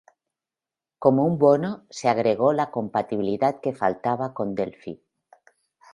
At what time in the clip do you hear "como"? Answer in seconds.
0.97-1.25